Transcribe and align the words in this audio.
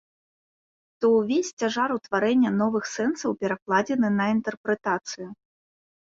То 1.03 1.09
ўвесь 1.17 1.49
цяжар 1.63 1.89
утварэння 1.97 2.51
новых 2.61 2.83
сэнсаў 2.93 3.35
перакладзены 3.43 4.09
на 4.15 4.25
інтэрпрэтацыю. 4.37 5.29